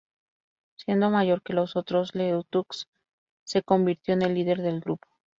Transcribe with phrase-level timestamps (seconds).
[0.79, 2.73] Siendo mayor que los otros, Leeteuk
[3.45, 5.07] se convirtió en el líder del grupo.